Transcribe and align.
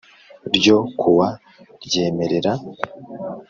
Ryo 0.55 0.77
kuwa 0.99 1.29
ryemerera 1.85 2.51